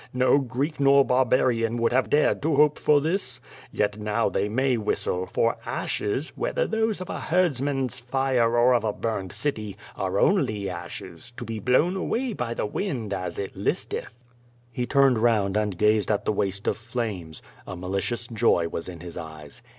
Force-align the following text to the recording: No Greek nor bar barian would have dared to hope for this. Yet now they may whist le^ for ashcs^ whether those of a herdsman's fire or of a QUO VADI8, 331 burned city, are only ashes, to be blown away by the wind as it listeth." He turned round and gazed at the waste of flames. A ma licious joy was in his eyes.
No 0.15 0.39
Greek 0.39 0.79
nor 0.79 1.05
bar 1.05 1.27
barian 1.27 1.77
would 1.77 1.91
have 1.93 2.09
dared 2.09 2.41
to 2.41 2.55
hope 2.55 2.79
for 2.79 2.99
this. 2.99 3.39
Yet 3.71 3.99
now 3.99 4.29
they 4.29 4.49
may 4.49 4.75
whist 4.75 5.05
le^ 5.05 5.29
for 5.29 5.55
ashcs^ 5.63 6.29
whether 6.35 6.65
those 6.65 7.01
of 7.01 7.09
a 7.11 7.19
herdsman's 7.19 7.99
fire 7.99 8.57
or 8.57 8.73
of 8.73 8.83
a 8.83 8.93
QUO 8.93 8.95
VADI8, 8.95 9.01
331 9.01 9.19
burned 9.21 9.31
city, 9.31 9.77
are 9.95 10.17
only 10.19 10.67
ashes, 10.71 11.33
to 11.37 11.45
be 11.45 11.59
blown 11.59 11.95
away 11.95 12.33
by 12.33 12.55
the 12.55 12.65
wind 12.65 13.13
as 13.13 13.37
it 13.37 13.55
listeth." 13.55 14.11
He 14.71 14.87
turned 14.87 15.19
round 15.19 15.55
and 15.55 15.77
gazed 15.77 16.09
at 16.09 16.25
the 16.25 16.33
waste 16.33 16.67
of 16.67 16.77
flames. 16.77 17.43
A 17.67 17.75
ma 17.75 17.85
licious 17.87 18.25
joy 18.27 18.69
was 18.69 18.89
in 18.89 19.01
his 19.01 19.17
eyes. 19.19 19.61